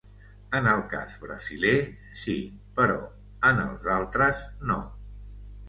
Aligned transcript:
En 0.59 0.69
el 0.69 0.79
cas 0.93 1.17
brasiler, 1.25 1.75
sí, 2.23 2.37
però 2.81 2.97
en 3.53 3.63
els 3.69 3.89
altres 3.99 4.45
no. 4.73 4.83